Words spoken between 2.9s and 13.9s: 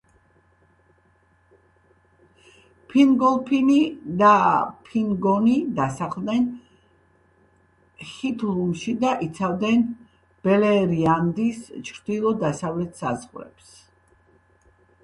ფინგოლფინი და ფინგონი დასახლდნენ ჰითლუმში და იცავდნენ ბელერიანდის ჩრდილო-დასავლეთ საზღვრებს.